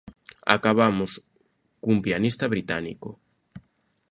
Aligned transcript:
Acabamos 0.55 1.11
cun 1.83 1.97
pianista 2.05 2.45
británico. 2.53 3.09